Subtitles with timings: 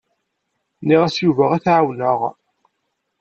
[0.81, 2.19] Nniɣ-as i Yuba ad t-ɛawneɣ.